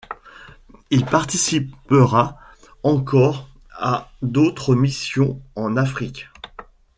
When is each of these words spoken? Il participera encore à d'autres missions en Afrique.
Il 0.89 1.05
participera 1.05 2.39
encore 2.81 3.49
à 3.71 4.09
d'autres 4.23 4.73
missions 4.73 5.39
en 5.55 5.77
Afrique. 5.77 6.27